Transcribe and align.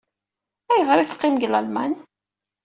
Ayɣer 0.71 0.97
ay 0.97 1.07
teqqim 1.07 1.35
deg 1.35 1.49
Lalman? 1.49 1.93